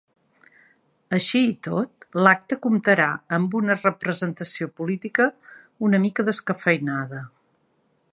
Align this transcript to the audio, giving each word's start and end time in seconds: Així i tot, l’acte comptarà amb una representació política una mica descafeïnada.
Així 1.17 1.41
i 1.49 1.51
tot, 1.67 2.07
l’acte 2.27 2.57
comptarà 2.63 3.07
amb 3.37 3.53
una 3.61 3.75
representació 3.83 4.69
política 4.81 5.29
una 5.89 6.01
mica 6.07 6.27
descafeïnada. 6.31 7.21